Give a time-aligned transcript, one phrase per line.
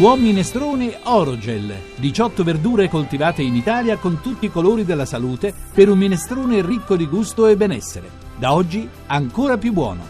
[0.00, 1.78] Buon minestrone Orogel.
[1.96, 6.96] 18 verdure coltivate in Italia con tutti i colori della salute per un minestrone ricco
[6.96, 8.08] di gusto e benessere.
[8.38, 10.02] Da oggi ancora più buono.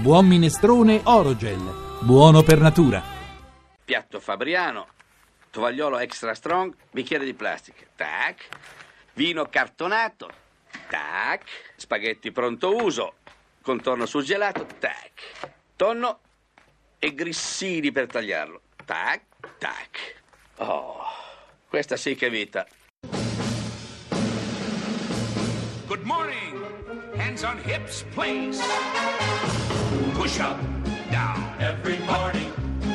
[0.00, 1.60] Buon minestrone Orogel.
[2.00, 3.00] Buono per natura.
[3.84, 4.88] Piatto fabriano,
[5.52, 7.86] tovagliolo extra strong, bicchiere di plastica.
[7.94, 8.48] Tac.
[9.12, 10.28] Vino cartonato.
[10.90, 11.44] Tac.
[11.76, 13.12] Spaghetti pronto uso,
[13.62, 14.66] contorno surgelato.
[14.80, 15.52] Tac.
[15.76, 16.18] Tonno
[16.98, 18.62] e grissini per tagliarlo.
[18.84, 19.22] Tac,
[19.58, 20.16] tac.
[20.58, 20.98] Oh,
[21.68, 22.66] questa sì che vita.
[25.86, 26.64] Good morning.
[27.16, 28.60] Hands on hips, please.
[30.14, 30.58] Push up,
[31.10, 31.54] down.
[31.58, 32.52] Every morning.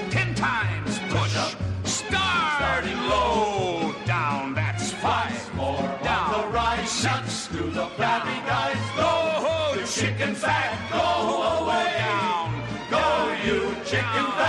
[0.09, 1.35] Ten times push.
[1.37, 1.55] up.
[1.83, 2.57] Start.
[2.57, 3.93] Starting low.
[4.05, 4.53] Down.
[4.53, 5.53] That's five.
[5.55, 6.31] more down.
[6.31, 6.89] the rise.
[6.89, 7.47] Six.
[7.47, 8.77] To the flabby guys.
[8.95, 10.77] Go, chicken fat.
[10.91, 11.93] Go away.
[11.97, 12.49] Down.
[12.89, 14.40] Go, you chicken fat.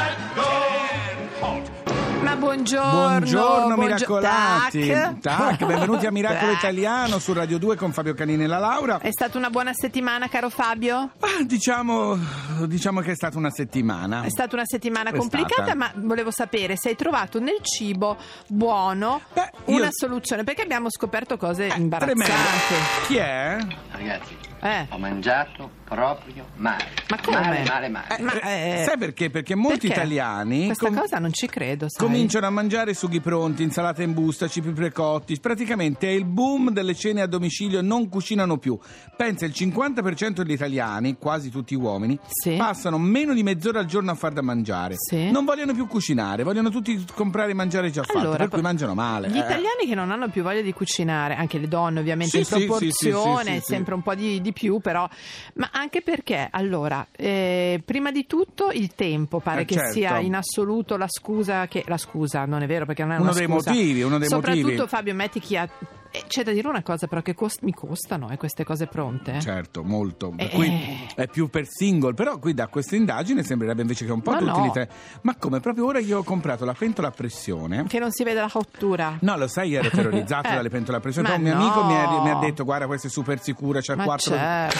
[2.56, 2.90] Buongiorno.
[2.90, 4.86] Buongiorno buongio- miracolati.
[4.88, 5.18] Tac.
[5.20, 6.58] Tac, benvenuti a Miracolo Tac.
[6.58, 8.98] Italiano su Radio 2 con Fabio Canini e la Laura.
[8.98, 11.12] È stata una buona settimana, caro Fabio?
[11.20, 12.18] Ah, diciamo,
[12.66, 14.22] diciamo che è stata una settimana.
[14.22, 15.74] È stata una settimana È complicata, stata.
[15.74, 18.16] ma volevo sapere se hai trovato nel cibo
[18.48, 22.22] buono Beh, io- una soluzione, perché abbiamo scoperto cose Eh, imbarazzanti.
[22.22, 23.06] tremendo.
[23.06, 23.56] Chi è?
[23.92, 24.86] Ragazzi, Eh.
[24.90, 26.84] ho mangiato proprio male.
[27.08, 27.40] Ma come?
[27.40, 28.22] Male, male, male.
[28.22, 29.30] Ma, eh, Sai perché?
[29.30, 29.94] Perché molti perché?
[29.94, 32.06] italiani Questa com- cosa non ci credo, sai.
[32.06, 35.38] cominciano a mangiare sughi pronti, insalata in busta, cibi precotti.
[35.38, 38.78] Praticamente è il boom delle cene a domicilio, non cucinano più.
[39.16, 42.56] Pensa il 50% degli italiani, quasi tutti uomini, Sì.
[42.56, 44.94] passano meno di mezz'ora al giorno a far da mangiare.
[44.96, 45.30] Sì.
[45.30, 48.62] Non vogliono più cucinare, vogliono tutti comprare e mangiare già fatto, Allora, per cui po-
[48.66, 49.28] mangiano male.
[49.28, 49.40] Gli eh.
[49.40, 52.54] italiani che non hanno più voglia di cucinare, anche le donne ovviamente Sì, in sì,
[52.54, 53.72] sì, proporzione, sì, sì, sì, sì.
[53.72, 55.08] sempre un po' di, di più però,
[55.54, 59.92] ma anche perché allora, eh, prima di tutto il tempo pare Eh, che certo.
[59.92, 63.24] sia in assoluto la scusa che, la scusa non è vero perché non è Uno
[63.30, 63.70] una dei scusa.
[63.70, 64.88] motivi, uno dei Soprattutto motivi.
[64.88, 65.68] Fabio metti chi ha...
[66.12, 69.40] eh, c'è da dire una cosa però che cost- mi costano eh, queste cose pronte.
[69.40, 70.32] Certo, molto.
[70.36, 70.48] Eh.
[70.50, 74.30] cui è più per single, però qui da questa indagine sembrerebbe invece che un po'
[74.32, 74.86] Ma tutti no.
[75.22, 75.58] Ma come?
[75.60, 77.84] Proprio ora che io ho comprato la pentola a pressione.
[77.88, 79.16] Che non si vede la cottura.
[79.20, 81.28] No, lo sai, ero terrorizzato Eh, dalle pentole a pressione.
[81.28, 81.60] ma Un mio no.
[81.62, 83.80] amico mi ha, mi ha detto: Guarda, questa è super sicura.
[83.80, 84.34] C'ha Ma quattro.
[84.34, 84.78] certo.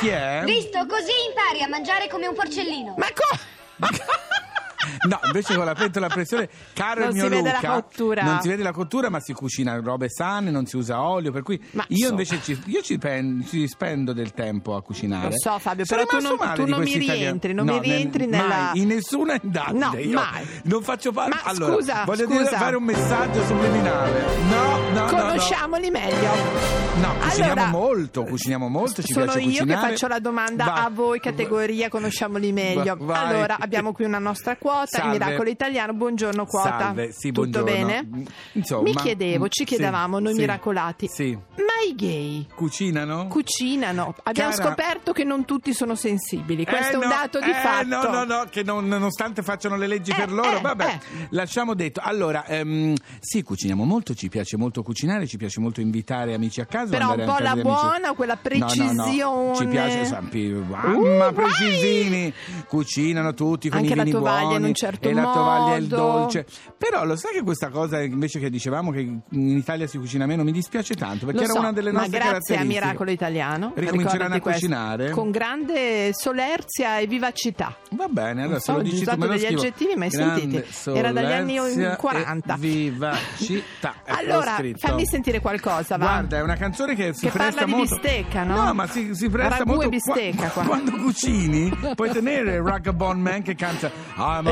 [0.00, 0.42] Chi è?
[0.44, 2.94] Visto, così impari a mangiare come un porcellino.
[2.96, 3.38] Ma co-
[5.08, 7.72] No, invece con la pentola a pressione, caro Non il mio si vede la Luca,
[7.72, 8.22] cottura.
[8.22, 11.30] non si vede la cottura, ma si cucina robe sane, non si usa olio.
[11.32, 12.10] Per cui Ma io insomma.
[12.10, 15.30] invece ci, io ci, pen- ci spendo del tempo a cucinare.
[15.30, 18.26] Lo so, Fabio, Sono però tu non- tu non mi rientri, non mi No, rientri
[18.26, 19.78] nel- nella- Mai, in nessuna indagine.
[19.86, 20.46] No, io mai.
[20.64, 21.30] Non faccio parte.
[21.42, 22.42] Ma allora, scusa, voglio scusa.
[22.42, 24.24] dire fare un messaggio subliminale.
[24.48, 25.06] No, no, no, no.
[25.06, 26.30] Conosciamoli meglio.
[27.00, 29.80] No, cuciniamo Allora, molto, cuciniamo molto, ci Sono piace io cucinare.
[29.80, 32.96] che faccio la domanda Va- a voi, categoria, conosciamoli meglio.
[33.00, 35.18] Va- allora, abbiamo qui una nostra quota, il Salve.
[35.18, 35.92] Miracolo Italiano.
[35.92, 36.78] Buongiorno, quota.
[36.78, 37.86] Salve, sì, Tutto buongiorno.
[37.86, 38.06] bene?
[38.06, 38.22] Mm,
[38.52, 41.32] insomma, Mi chiedevo, ci mm, chiedevamo, sì, noi sì, miracolati, Sì.
[41.56, 43.26] ma i gay Cucinano?
[43.28, 44.14] cucinano?
[44.22, 46.64] Abbiamo Cara- scoperto che non tutti sono sensibili.
[46.64, 47.86] Questo Eh, è un no, dato di eh, fatto.
[47.86, 51.26] No, no, no, che non- nonostante facciano le leggi Eh, per loro, eh, vabbè, eh.
[51.30, 52.00] lasciamo detto.
[52.02, 56.66] Allora, ehm, sì, cuciniamo molto, ci piace molto cucinare, ci piace molto invitare amici a
[56.66, 56.90] casa.
[56.90, 59.54] Però un po' la buona, quella No, no, no, precisione.
[59.56, 61.32] Ci piace, Uh, mamma, vai!
[61.32, 62.32] precisini,
[62.66, 65.78] cucinano tutti con Anche i la vini tovaglia in un certo e la tovaglia è
[65.78, 66.46] il dolce.
[66.78, 69.22] Però lo sai che questa cosa invece che dicevamo che in
[69.56, 72.18] Italia si cucina meno mi dispiace tanto perché Lo era so, una delle ma nostre
[72.18, 72.64] grazie a.
[72.64, 75.10] Miracolo Italiano Ricominceranno a questo, cucinare?
[75.10, 77.76] con grande solerzia e vivacità.
[77.90, 79.60] Va bene, allora se lo dici tu me lo degli scrivo.
[79.60, 80.98] aggettivi mai Grande sentiti.
[80.98, 82.54] Era dagli anni solerzia 40.
[82.54, 83.94] e Vivacità.
[84.04, 86.04] Ecco, allora, fammi sentire qualcosa, va?
[86.04, 87.94] Guarda, è una canzone che si Che presta parla di molto.
[87.96, 88.64] bistecca, no?
[88.64, 89.88] No, ma si, si presta Ragù e molto.
[89.90, 90.62] bistecca, qua.
[90.72, 94.51] Quando cucini, puoi tenere Ragabon Man che canta I'm E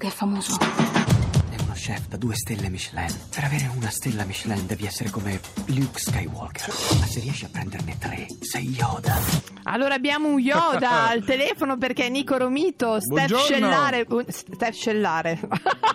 [0.00, 0.56] Che è famoso?
[0.58, 3.14] È uno chef da due stelle Michelin.
[3.28, 6.72] Per avere una stella Michelin devi essere come Luke Skywalker.
[6.98, 9.14] Ma se riesci a prenderne tre, sei Yoda.
[9.64, 13.44] Allora abbiamo un Yoda al telefono perché Nico Romito, Steph Buongiorno.
[13.44, 14.06] Scellare.
[14.28, 15.38] Steph Scellare.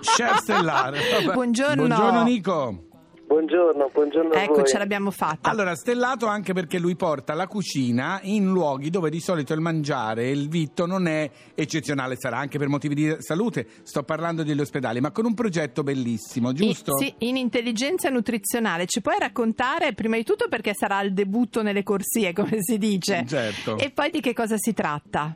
[0.01, 0.99] Chef Stellare.
[1.11, 1.33] Vabbè.
[1.33, 1.87] Buongiorno.
[1.87, 2.83] Buongiorno Nico.
[3.27, 4.66] Buongiorno, buongiorno a Ecco, voi.
[4.66, 5.50] ce l'abbiamo fatta.
[5.50, 10.30] Allora, stellato anche perché lui porta la cucina in luoghi dove di solito il mangiare,
[10.30, 15.00] il vitto non è eccezionale, sarà anche per motivi di salute, sto parlando degli ospedali,
[15.01, 16.95] ma con un progetto bellissimo, giusto?
[16.98, 18.86] Sì, in intelligenza nutrizionale.
[18.86, 23.25] Ci puoi raccontare prima di tutto perché sarà il debutto nelle corsie, come si dice.
[23.25, 23.77] Certo.
[23.80, 25.36] E poi di che cosa si tratta?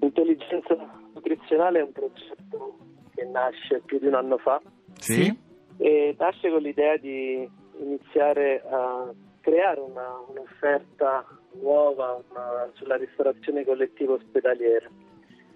[0.00, 0.76] Intelligenza
[1.14, 2.76] nutrizionale è un progetto
[3.14, 4.60] che nasce più di un anno fa
[4.98, 5.34] Sì?
[5.76, 7.48] E nasce con l'idea di
[7.78, 11.26] iniziare a creare una- un'offerta
[11.60, 14.88] nuova una- sulla ristorazione collettiva ospedaliera.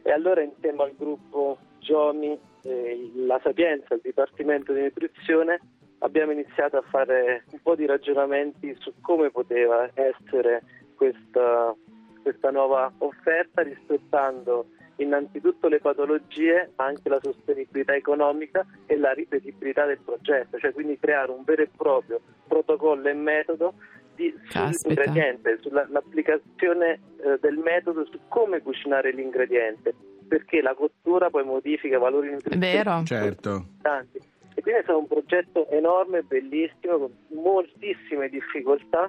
[0.03, 5.61] E allora insieme al gruppo Giomi, e la Sapienza, il Dipartimento di Nutrizione,
[6.01, 10.63] abbiamo iniziato a fare un po' di ragionamenti su come poteva essere
[10.95, 11.75] questa,
[12.23, 14.67] questa nuova offerta rispettando
[14.99, 20.99] innanzitutto le patologie, ma anche la sostenibilità economica e la ripetibilità del progetto, cioè quindi
[20.99, 23.75] creare un vero e proprio protocollo e metodo
[24.15, 29.95] di, sull'ingrediente, sull'applicazione eh, del metodo su come cucinare l'ingrediente,
[30.27, 33.03] perché la cottura poi modifica valori nutrizionali Vero?
[33.05, 33.51] Certo.
[33.51, 34.19] importanti.
[34.55, 39.09] E quindi è stato un progetto enorme, bellissimo, con moltissime difficoltà,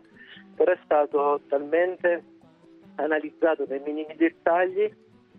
[0.55, 2.23] però è stato talmente
[2.95, 4.87] analizzato nei minimi dettagli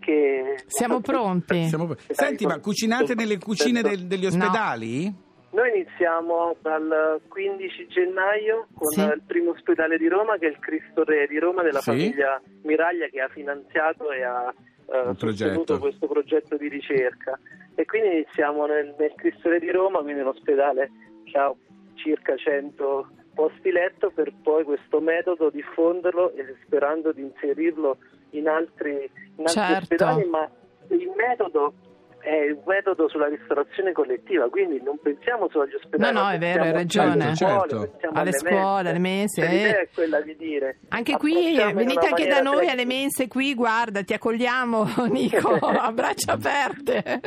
[0.01, 0.55] che...
[0.65, 1.63] Siamo pronti.
[1.67, 5.13] Siamo- Senti, ma cucinate nelle cucine del- degli ospedali?
[5.51, 9.01] Noi iniziamo dal 15 gennaio con Sì.
[9.01, 11.89] il primo ospedale di Roma che è il Cristo Re di Roma della Sì.
[11.91, 14.53] famiglia Miraglia che ha finanziato e ha
[14.87, 17.37] eh, sostenuto questo progetto di ricerca.
[17.75, 20.89] E quindi iniziamo nel, nel Cristo Re di Roma, quindi un ospedale
[21.25, 21.53] che ha
[21.95, 27.97] circa 100 posti letto per poi questo metodo diffonderlo e sperando di inserirlo
[28.31, 29.77] in altri, in altri Certo.
[29.81, 30.49] ospedali, ma
[30.89, 31.73] il metodo
[32.19, 36.13] è un metodo sulla ristorazione collettiva, quindi non pensiamo solo agli ospedali.
[36.13, 37.23] No, no, è vero, hai ragione.
[37.25, 37.79] alle scuole, Certo.
[37.89, 39.81] pensiamo Alle scuole, alle mense, Cioè, L'idea eh.
[39.81, 44.13] è quella di dire Anche qui, venite anche da noi alle mense qui, guarda, ti
[44.13, 47.21] accogliamo Nico, a braccia aperte.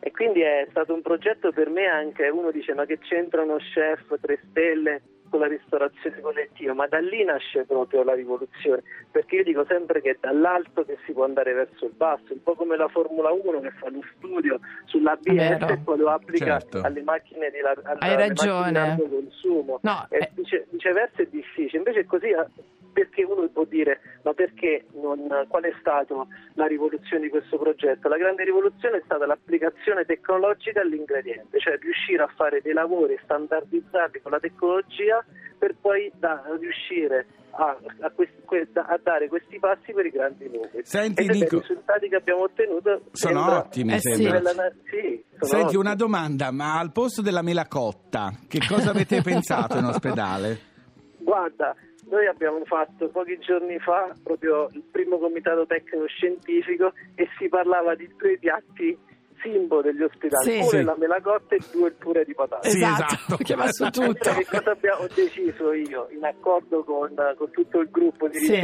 [0.00, 3.56] E quindi è stato un progetto per me anche, uno dice ma che c'entra uno
[3.56, 5.00] chef tre stelle
[5.34, 10.00] con la ristorazione collettiva, ma da lì nasce proprio la rivoluzione, perché io dico sempre
[10.00, 13.32] che è dall'alto che si può andare verso il basso, un po' come la Formula
[13.32, 15.68] 1 che fa lo studio sull'ABS Vero.
[15.68, 16.82] e poi lo applica Certo.
[16.82, 18.70] alle macchine di, lar- alle Hai ragione.
[18.70, 19.78] largo consumo.
[19.82, 20.30] No, E eh.
[20.34, 22.46] vice- viceversa è difficile, invece è così eh,
[22.94, 26.14] perché uno può dire ma perché non, qual è stata
[26.54, 28.08] la rivoluzione di questo progetto?
[28.08, 34.20] La grande rivoluzione è stata l'applicazione tecnologica all'ingrediente, cioè riuscire a fare dei lavori standardizzati
[34.22, 35.22] con la tecnologia
[35.58, 38.42] per poi da- riuscire a, a questi-
[38.74, 40.80] a dare questi passi per i grandi numeri.
[40.84, 41.56] Senti, Nico.
[41.56, 44.14] i risultati che abbiamo ottenuto Sono sembra- ottimi, Eh sì.
[44.14, 44.42] sì, sono
[45.40, 45.80] Senti, ottimi.
[45.80, 50.58] una domanda, ma al posto della mela cotta, che cosa avete pensato in ospedale?
[51.18, 51.74] Guarda,
[52.10, 57.94] noi abbiamo fatto pochi giorni fa proprio il primo comitato tecnico scientifico e si parlava
[57.94, 58.96] di due piatti
[59.42, 60.56] simbolo degli ospedali, Sì.
[60.58, 60.76] uno Sì.
[60.78, 62.70] è la melacotta e due il purè di patate.
[62.70, 63.36] Sì, esatto, esatto.
[63.44, 64.30] che va su tutto.
[64.32, 68.54] Che cosa abbiamo deciso io, in accordo con, con tutto il gruppo di Sì.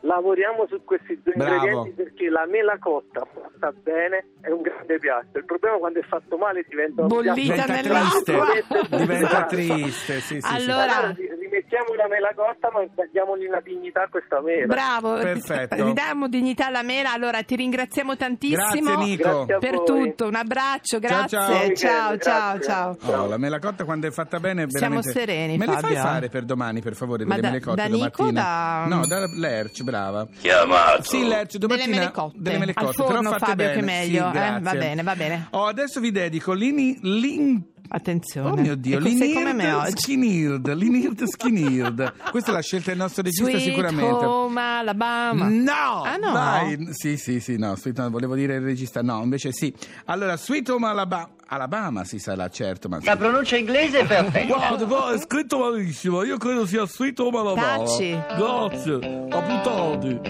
[0.00, 1.54] Lavoriamo su questi due Bravo.
[1.54, 5.38] ingredienti perché la mela cotta fatta bene è un grande piatto.
[5.38, 8.98] Il problema quando è fatto male diventa Bollita piatto Diventa triste, nell'acqua.
[8.98, 10.54] diventa triste, sì, sì, sì.
[10.54, 14.66] Allora- ri- rimettiamo la mela cotta ma diamogli una dignità a questa mela.
[14.66, 15.84] Bravo, Perfetto.
[15.84, 17.12] ridiamo dignità alla mela.
[17.12, 19.44] Allora ti ringraziamo tantissimo Grazie Nico.
[19.46, 19.84] Grazie per voi.
[19.84, 20.26] tutto.
[20.26, 21.38] Un abbraccio, Ciao, grazie.
[21.38, 21.74] ciao.
[21.76, 22.54] ciao, ciao.
[22.58, 23.00] Grazie.
[23.08, 23.22] ciao.
[23.22, 25.10] Oh, la mela cotta quando è fatta bene è Siamo veramente...
[25.18, 25.96] sereni, Me le fai Fabio.
[25.98, 28.42] fare per domani, per favore, Ma delle da- mele cotte da Nico, domattina?
[28.42, 30.26] da- No, da Lerch, brava.
[30.40, 31.02] Chiamato.
[31.02, 31.96] Sì, Lerch, domattina...
[31.96, 32.36] mele cotte.
[32.38, 33.72] Delle mele Al forno, Fabio, bene.
[33.72, 34.60] che meglio, Sì, eh?
[34.60, 35.46] Va bene, va bene.
[35.50, 36.98] Oh, adesso vi dedico l'ini...
[37.02, 37.62] l'in...
[37.90, 38.50] Attenzione.
[38.50, 39.96] Oh mio Dio, l'Inird.
[39.96, 42.12] Skinird, l'Inird Skinird.
[42.30, 44.24] Questa è la scelta del nostro regista Sweet sicuramente.
[44.24, 45.48] Home Alabama.
[45.48, 46.02] No!
[46.04, 46.32] Ah, no?
[46.32, 49.72] Dai, sì, sì, sì, no, Sweet Home, volevo dire il regista, no, invece sì.
[50.06, 52.98] Allora, Sweet Home Alabama, Alabama si sarà, certo, ma...
[53.02, 54.44] La pronuncia inglese è perfetta.
[54.44, 57.84] Guarda, guarda, è scritto malissimo, io credo sia Sweet Home Alabama.
[57.84, 58.10] Taci.
[58.36, 60.20] Grazie, a più tardi.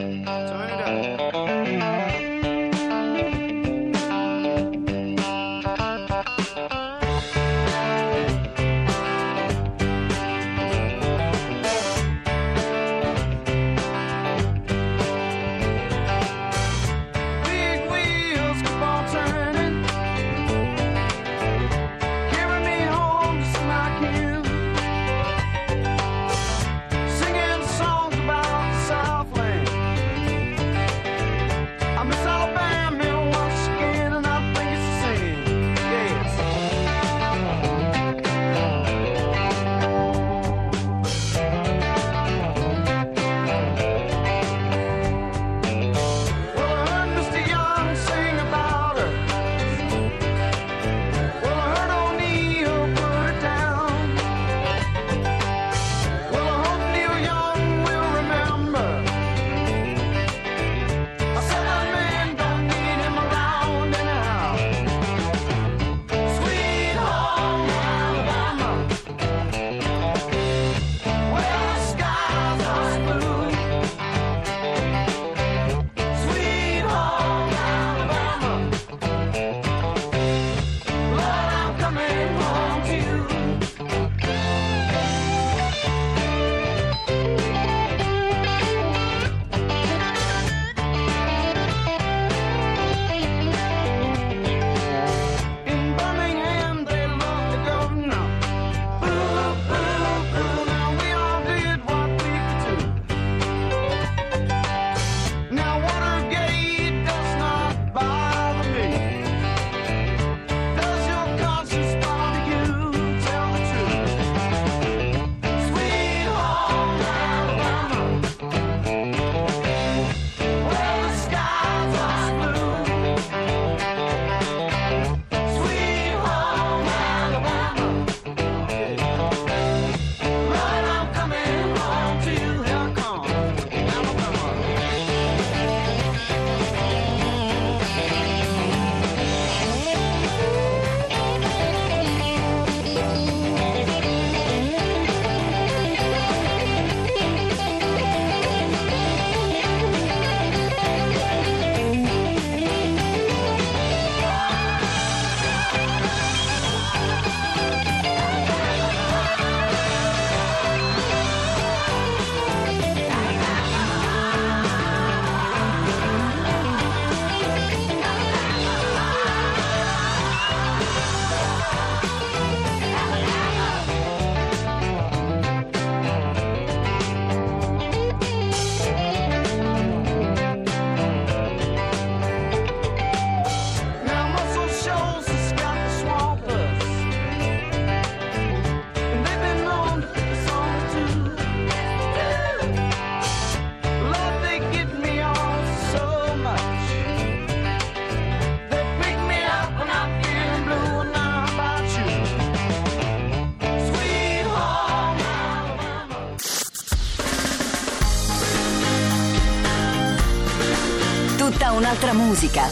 [212.39, 212.71] Musica.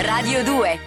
[0.00, 0.85] Radio 2